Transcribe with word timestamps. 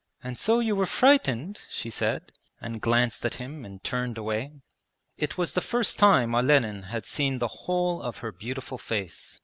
'And 0.23 0.35
so 0.35 0.59
you 0.59 0.75
were 0.75 0.87
frightened?' 0.87 1.61
she 1.69 1.91
said, 1.91 2.31
and 2.59 2.81
glanced 2.81 3.23
at 3.23 3.35
him 3.35 3.63
and 3.63 3.83
turned 3.83 4.17
away. 4.17 4.49
It 5.15 5.37
was 5.37 5.53
the 5.53 5.61
first 5.61 5.99
time 5.99 6.33
Olenin 6.33 6.85
had 6.85 7.05
seen 7.05 7.37
the 7.37 7.47
whole 7.69 8.01
of 8.01 8.17
her 8.17 8.31
beautiful 8.31 8.79
face. 8.79 9.39